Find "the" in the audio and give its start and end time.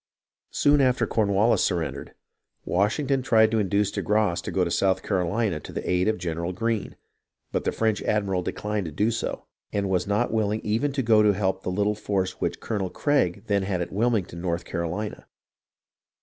5.71-5.87, 7.65-7.71, 11.61-11.69